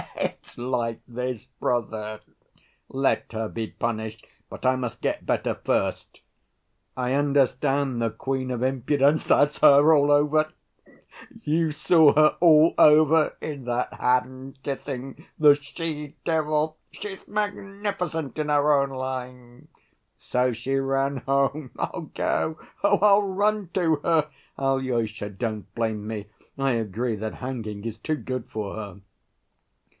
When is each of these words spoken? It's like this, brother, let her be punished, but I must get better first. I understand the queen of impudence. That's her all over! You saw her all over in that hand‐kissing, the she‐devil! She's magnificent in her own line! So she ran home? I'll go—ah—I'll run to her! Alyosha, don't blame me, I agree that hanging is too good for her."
It's 0.15 0.57
like 0.57 0.99
this, 1.07 1.45
brother, 1.45 2.19
let 2.89 3.31
her 3.31 3.47
be 3.47 3.67
punished, 3.67 4.25
but 4.49 4.65
I 4.65 4.75
must 4.75 4.99
get 4.99 5.25
better 5.27 5.53
first. 5.63 6.21
I 6.97 7.13
understand 7.13 8.01
the 8.01 8.09
queen 8.09 8.51
of 8.51 8.63
impudence. 8.63 9.25
That's 9.27 9.59
her 9.59 9.93
all 9.93 10.11
over! 10.11 10.51
You 11.43 11.71
saw 11.71 12.13
her 12.13 12.35
all 12.41 12.73
over 12.79 13.37
in 13.41 13.63
that 13.65 13.91
hand‐kissing, 13.93 15.23
the 15.37 15.53
she‐devil! 15.55 16.75
She's 16.91 17.25
magnificent 17.27 18.37
in 18.39 18.49
her 18.49 18.81
own 18.81 18.89
line! 18.89 19.67
So 20.17 20.51
she 20.51 20.75
ran 20.77 21.17
home? 21.17 21.71
I'll 21.77 22.09
go—ah—I'll 22.15 23.23
run 23.23 23.69
to 23.75 23.97
her! 23.97 24.29
Alyosha, 24.57 25.29
don't 25.29 25.73
blame 25.75 26.07
me, 26.07 26.27
I 26.57 26.71
agree 26.71 27.15
that 27.17 27.35
hanging 27.35 27.85
is 27.85 27.97
too 27.97 28.15
good 28.17 28.49
for 28.49 28.75
her." 28.75 28.99